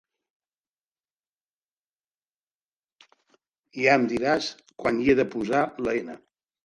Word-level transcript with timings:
Ja 3.81 3.93
em 3.99 4.09
diràs 4.15 4.49
quan 4.83 5.01
hi 5.01 5.11
he 5.15 5.21
de 5.21 5.31
posar 5.37 5.63
la 5.89 5.95
N 6.09 6.17